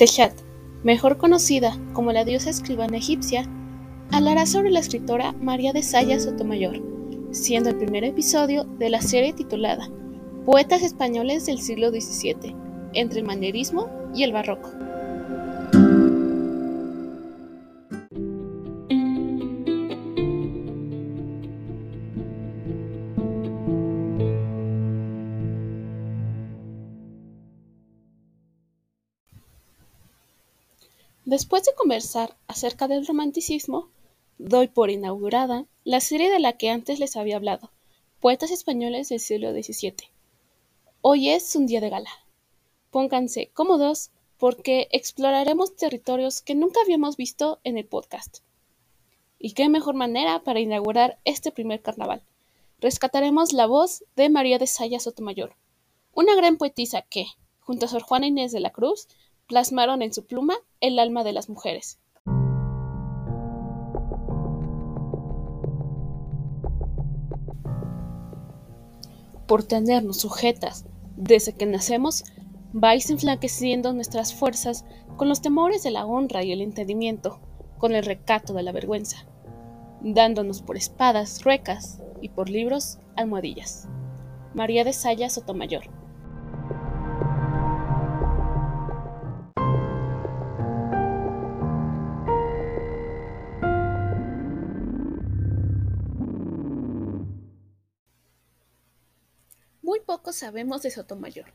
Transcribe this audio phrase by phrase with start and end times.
[0.00, 0.32] Sechat,
[0.82, 3.44] mejor conocida como la diosa escribana egipcia,
[4.10, 6.80] hablará sobre la escritora María de Sayas Sotomayor,
[7.32, 9.90] siendo el primer episodio de la serie titulada
[10.46, 12.56] Poetas españoles del siglo XVII,
[12.94, 14.70] entre el manierismo y el barroco.
[31.30, 33.88] Después de conversar acerca del romanticismo,
[34.38, 37.70] doy por inaugurada la serie de la que antes les había hablado,
[38.18, 40.10] Poetas Españoles del siglo XVII.
[41.02, 42.10] Hoy es un día de gala.
[42.90, 48.38] Pónganse cómodos porque exploraremos territorios que nunca habíamos visto en el podcast.
[49.38, 52.24] Y qué mejor manera para inaugurar este primer carnaval.
[52.80, 55.54] Rescataremos la voz de María de Sayas Sotomayor,
[56.12, 57.26] una gran poetisa que,
[57.60, 59.06] junto a Sor Juana Inés de la Cruz,
[59.50, 61.98] plasmaron en su pluma el alma de las mujeres.
[69.48, 72.22] Por tenernos sujetas desde que nacemos,
[72.72, 74.84] vais enflaqueciendo nuestras fuerzas
[75.16, 77.40] con los temores de la honra y el entendimiento,
[77.76, 79.26] con el recato de la vergüenza,
[80.00, 83.88] dándonos por espadas ruecas y por libros almohadillas.
[84.54, 85.99] María de Sayas Sotomayor.
[100.32, 101.52] Sabemos de Sotomayor.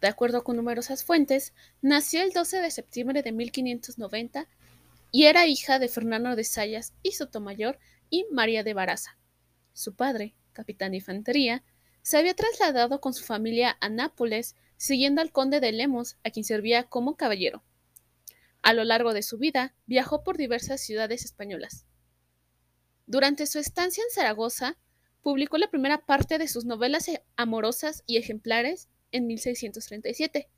[0.00, 4.48] De acuerdo con numerosas fuentes, nació el 12 de septiembre de 1590
[5.10, 7.78] y era hija de Fernando de Sayas y Sotomayor
[8.10, 9.18] y María de Baraza.
[9.72, 11.62] Su padre, capitán de infantería,
[12.02, 16.44] se había trasladado con su familia a Nápoles siguiendo al conde de Lemos, a quien
[16.44, 17.62] servía como caballero.
[18.62, 21.84] A lo largo de su vida viajó por diversas ciudades españolas.
[23.06, 24.76] Durante su estancia en Zaragoza,
[25.22, 30.48] publicó la primera parte de sus novelas e-, amorosas y ejemplares en 1637.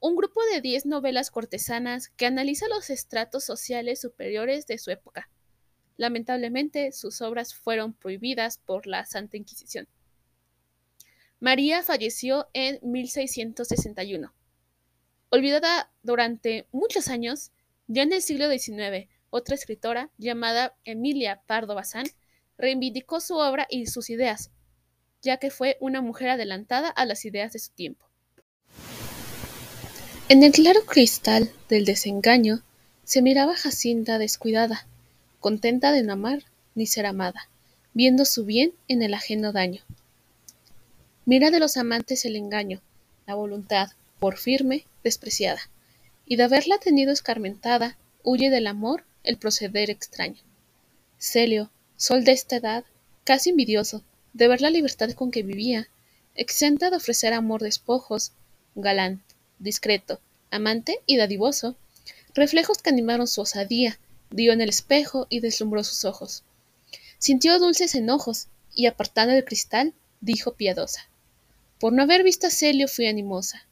[0.00, 5.28] Un grupo de diez novelas cortesanas que analiza los estratos sociales superiores de su época.
[5.96, 9.86] Lamentablemente, sus obras fueron prohibidas por la Santa Inquisición.
[11.38, 14.32] María falleció en 1661.
[15.30, 17.52] Olvidada durante muchos años,
[17.86, 22.06] ya en el siglo XIX, otra escritora llamada Emilia Pardo Bazán
[22.60, 24.50] reivindicó su obra y sus ideas,
[25.22, 28.06] ya que fue una mujer adelantada a las ideas de su tiempo.
[30.28, 32.62] En el claro cristal del desengaño
[33.04, 34.86] se miraba Jacinta descuidada,
[35.40, 36.44] contenta de no amar
[36.74, 37.48] ni ser amada,
[37.94, 39.82] viendo su bien en el ajeno daño.
[41.24, 42.80] Mira de los amantes el engaño,
[43.26, 43.90] la voluntad,
[44.20, 45.60] por firme, despreciada,
[46.26, 50.40] y de haberla tenido escarmentada, huye del amor el proceder extraño.
[51.18, 52.84] Celio, sol de esta edad,
[53.24, 54.02] casi envidioso
[54.32, 55.90] de ver la libertad con que vivía,
[56.34, 58.32] exenta de ofrecer amor despojos,
[58.74, 59.22] galán,
[59.58, 60.18] discreto,
[60.50, 61.76] amante y dadivoso,
[62.34, 63.98] reflejos que animaron su osadía,
[64.30, 66.42] dio en el espejo y deslumbró sus ojos.
[67.18, 71.06] Sintió dulces enojos, y apartando el cristal, dijo piadosa
[71.78, 73.66] Por no haber visto a Celio fui animosa,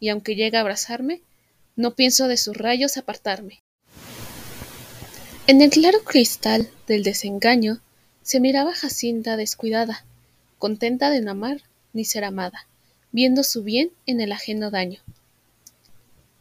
[0.00, 1.20] y aunque llega a abrazarme,
[1.76, 3.63] no pienso de sus rayos apartarme.
[5.46, 7.82] En el claro cristal del desengaño
[8.22, 10.06] se miraba Jacinta descuidada,
[10.58, 11.60] contenta de no amar
[11.92, 12.66] ni ser amada,
[13.12, 15.00] viendo su bien en el ajeno daño.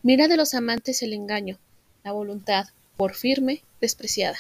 [0.04, 1.60] Mira de los amantes el engaño,
[2.06, 4.38] la voluntad, por firme, despreciada,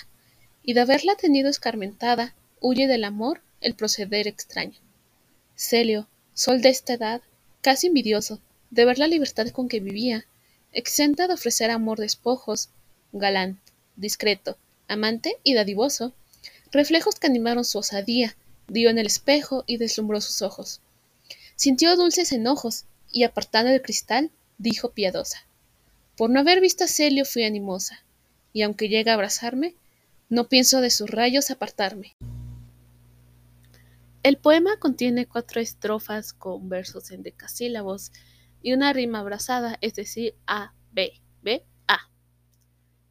[0.63, 4.80] y de haberla tenido escarmentada, huye del amor el proceder extraño.
[5.57, 7.22] Celio, sol de esta edad,
[7.59, 10.25] casi envidioso de ver la libertad con que vivía,
[10.71, 12.69] exenta de ofrecer amor despojos,
[13.12, 13.60] galán,
[13.95, 14.57] discreto,
[14.88, 16.13] amante y dadivoso,
[16.72, 18.36] reflejos que animaron su osadía,
[18.68, 20.81] dio en el espejo y deslumbró sus ojos.
[21.56, 25.45] Sintió dulces enojos, y apartando el cristal, dijo piadosa
[26.18, 28.04] Por no haber visto a Celio fui animosa,
[28.51, 29.75] y aunque llega a abrazarme,
[30.30, 32.16] no pienso de sus rayos apartarme.
[34.24, 38.12] El poema contiene cuatro estrofas con versos en decasílabos
[38.62, 41.66] y una rima abrazada, es decir, A, B, B,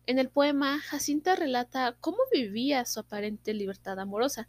[0.07, 4.49] en el poema, Jacinta relata cómo vivía su aparente libertad amorosa,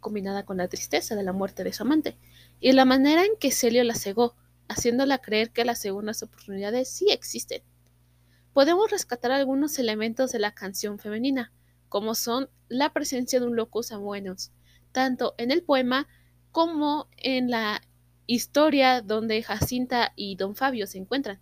[0.00, 2.16] combinada con la tristeza de la muerte de su amante,
[2.60, 4.34] y la manera en que Celio la cegó,
[4.68, 7.62] haciéndola creer que las segundas oportunidades sí existen.
[8.52, 11.52] Podemos rescatar algunos elementos de la canción femenina,
[11.88, 14.52] como son la presencia de un locus amoenos,
[14.92, 16.08] tanto en el poema
[16.50, 17.80] como en la
[18.26, 21.40] historia donde Jacinta y don Fabio se encuentran.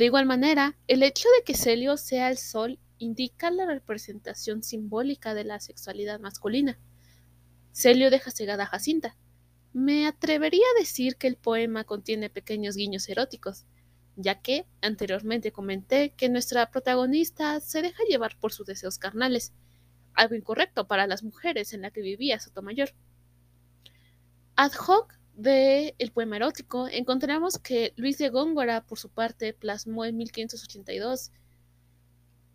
[0.00, 5.34] De igual manera, el hecho de que Celio sea el sol indica la representación simbólica
[5.34, 6.78] de la sexualidad masculina.
[7.72, 9.18] Celio deja cegada a Jacinta.
[9.74, 13.66] Me atrevería a decir que el poema contiene pequeños guiños eróticos,
[14.16, 19.52] ya que anteriormente comenté que nuestra protagonista se deja llevar por sus deseos carnales,
[20.14, 22.94] algo incorrecto para las mujeres en la que vivía Sotomayor.
[24.56, 30.04] Ad hoc de el poema erótico encontramos que Luis de Góngora, por su parte, plasmó
[30.04, 31.32] en 1582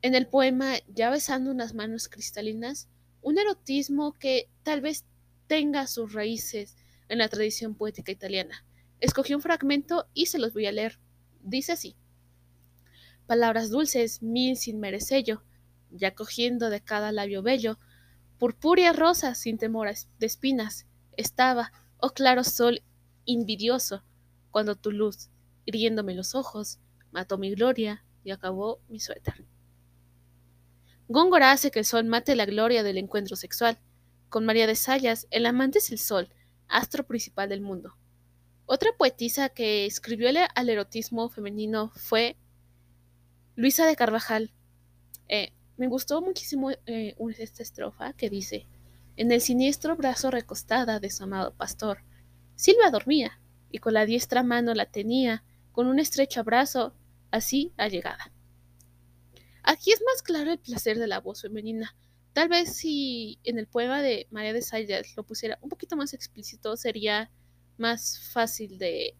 [0.04, 2.88] en el poema Ya besando unas manos cristalinas
[3.22, 5.06] un erotismo que tal vez
[5.48, 6.78] tenga sus raíces
[7.10, 8.64] en la tradición poética italiana.
[9.00, 11.00] Escogí un fragmento y se los voy a leer.
[11.42, 11.96] Dice así:
[13.26, 15.44] Palabras dulces, mil sin merecello,
[15.90, 17.80] ya cogiendo de cada labio bello,
[18.38, 19.90] purpúrea rosa sin temor
[20.20, 20.86] de espinas,
[21.18, 21.72] estaba
[22.14, 22.82] Claro sol
[23.26, 24.04] invidioso,
[24.52, 25.30] cuando tu luz,
[25.66, 26.80] hiriéndome los ojos,
[27.12, 29.46] mató mi gloria y acabó mi suéter.
[31.08, 33.80] Góngora hace que el sol mate la gloria del encuentro sexual.
[34.30, 36.30] Con María de Sayas, el amante es el sol,
[36.68, 37.96] astro principal del mundo.
[38.66, 42.36] Otra poetisa que escribió al erotismo femenino fue
[43.56, 44.52] Luisa de Carvajal.
[45.28, 48.68] Eh, me gustó muchísimo eh, esta estrofa que dice,
[49.18, 52.00] en el siniestro brazo recostada de su amado pastor.
[52.56, 53.40] Silvia dormía,
[53.72, 56.94] y con la diestra mano la tenía, con un estrecho abrazo,
[57.32, 58.32] así allegada.
[59.64, 61.96] Aquí es más claro el placer de la voz femenina.
[62.34, 66.14] Tal vez si en el poema de María de Sayas lo pusiera un poquito más
[66.14, 67.32] explícito, sería
[67.78, 69.16] más fácil de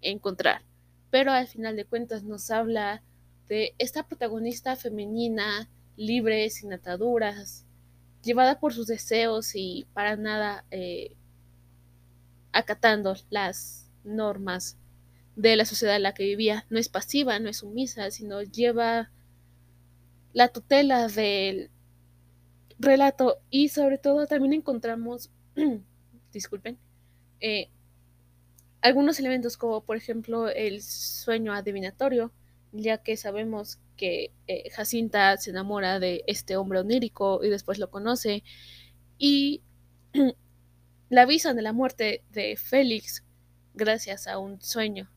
[0.00, 0.62] encontrar.
[1.10, 3.02] Pero al final de cuentas nos habla
[3.48, 7.66] de esta protagonista femenina, libre, sin ataduras,
[8.22, 11.16] llevada por sus deseos y para nada eh,
[12.52, 14.78] acatando las normas
[15.36, 16.66] de la sociedad en la que vivía.
[16.70, 19.10] No es pasiva, no es sumisa, sino lleva
[20.32, 21.70] la tutela del
[22.78, 25.30] relato y sobre todo también encontramos,
[26.32, 26.78] disculpen,
[27.40, 27.68] eh,
[28.80, 32.32] algunos elementos como por ejemplo el sueño adivinatorio,
[32.72, 37.90] ya que sabemos que eh, Jacinta se enamora de este hombre onírico y después lo
[37.90, 38.42] conoce
[39.18, 39.62] y
[41.10, 43.24] la avisan de la muerte de Félix
[43.74, 45.10] gracias a un sueño.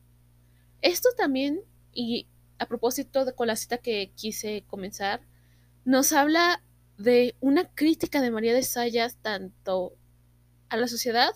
[0.82, 1.62] Esto también,
[1.92, 2.28] y
[2.58, 5.22] a propósito de con la cita que quise comenzar,
[5.84, 6.62] nos habla
[6.98, 9.96] de una crítica de María de Sayas tanto
[10.68, 11.30] a la sociedad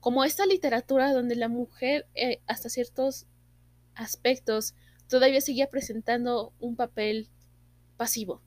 [0.00, 3.26] como a esta literatura donde la mujer eh, hasta ciertos
[3.94, 4.74] aspectos
[5.12, 7.28] todavía seguía presentando un papel
[7.98, 8.40] pasivo.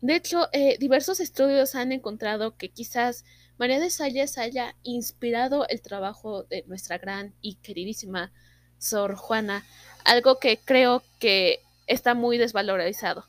[0.00, 3.26] De hecho, eh, diversos estudios han encontrado que quizás
[3.58, 8.32] María de Salles haya inspirado el trabajo de nuestra gran y queridísima
[8.78, 9.62] Sor Juana,
[10.06, 13.26] algo que creo que está muy desvalorizado.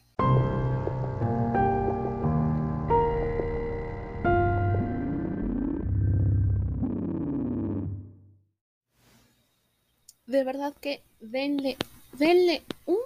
[10.25, 11.75] De verdad que denle
[12.17, 12.99] denle un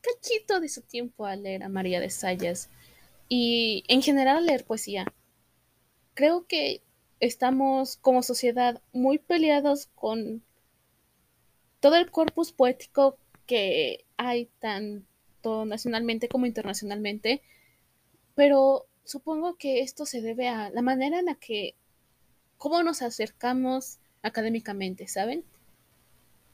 [0.00, 2.70] cachito de su tiempo a leer a María de Sayas
[3.28, 5.06] y en general a leer poesía.
[6.14, 6.82] Creo que
[7.20, 10.42] estamos como sociedad muy peleados con
[11.80, 17.42] todo el corpus poético que hay tanto nacionalmente como internacionalmente,
[18.34, 21.74] pero supongo que esto se debe a la manera en la que,
[22.56, 25.44] cómo nos acercamos académicamente, ¿saben?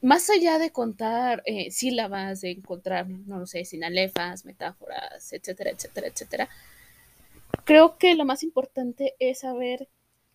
[0.05, 6.07] Más allá de contar eh, sílabas, de encontrar, no lo sé, sinalefas, metáforas, etcétera, etcétera,
[6.07, 6.49] etcétera,
[7.63, 9.89] creo que lo más importante es saber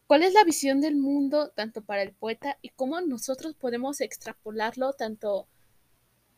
[0.08, 4.92] cuál es la visión del mundo tanto para el poeta y cómo nosotros podemos extrapolarlo
[4.94, 5.46] tanto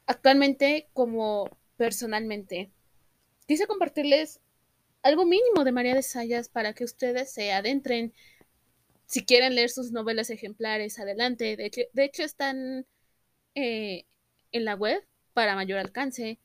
[0.04, 1.48] actualmente como
[1.78, 2.70] personalmente.
[3.46, 4.40] Quise compartirles
[5.02, 8.12] algo mínimo de María de Sayas para que ustedes se adentren.
[9.06, 11.56] Si quieren leer sus novelas ejemplares, adelante.
[11.56, 12.84] De hecho, de hecho están
[13.54, 14.06] eh,
[14.52, 15.04] en la web
[15.34, 16.38] para mayor alcance.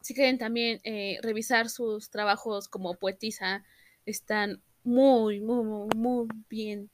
[0.00, 3.64] Si quieren también eh, revisar sus trabajos como poetisa,
[4.06, 6.90] están muy, muy, muy bien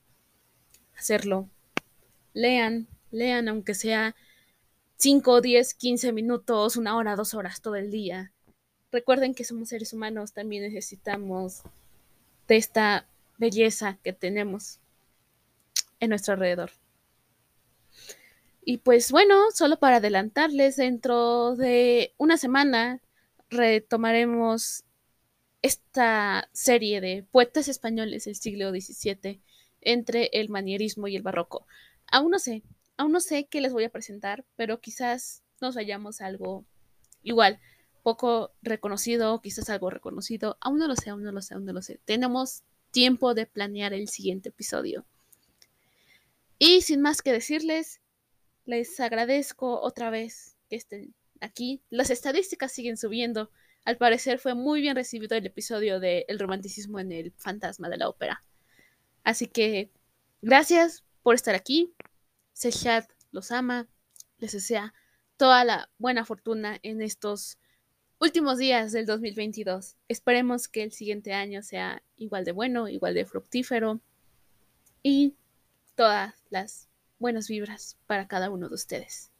[0.95, 1.49] hacerlo.
[2.33, 4.15] Lean, lean aunque sea
[4.97, 8.31] 5, 10, 15 minutos, una hora, dos horas todo el día.
[8.91, 11.61] Recuerden que somos seres humanos, también necesitamos
[12.47, 13.07] de esta
[13.37, 14.79] belleza que tenemos
[15.99, 16.71] en nuestro alrededor.
[18.69, 23.01] Y pues bueno, solo para adelantarles, dentro de una semana
[23.49, 24.83] retomaremos
[25.63, 29.41] esta serie de poetas españoles del siglo XVII
[29.81, 31.65] entre el manierismo y el barroco.
[32.11, 32.61] Aún no sé,
[32.95, 36.63] aún no sé qué les voy a presentar, pero quizás nos vayamos a algo
[37.23, 37.59] igual,
[38.03, 40.59] poco reconocido, quizás algo reconocido.
[40.61, 41.99] Aún no lo sé, aún no lo sé, aún no lo sé.
[42.05, 42.61] Tenemos
[42.91, 45.05] tiempo de planear el siguiente episodio.
[46.59, 47.99] Y sin más que decirles,
[48.69, 51.81] les agradezco otra vez que estén aquí.
[51.89, 53.49] Las estadísticas siguen subiendo.
[53.83, 57.97] Al parecer fue muy bien recibido el episodio de El romanticismo en el fantasma de
[57.97, 58.43] la ópera.
[59.23, 59.89] Así que
[60.43, 61.95] gracias por estar aquí.
[62.53, 63.87] Sechat los ama.
[64.37, 64.93] Les desea
[65.35, 67.57] toda la buena fortuna en estos
[68.19, 69.95] últimos días del 2022.
[70.07, 73.99] Esperemos que el siguiente año sea igual de bueno, igual de fructífero
[75.01, 75.33] y
[75.95, 76.88] todas las
[77.19, 79.31] buenas vibras para cada uno de ustedes.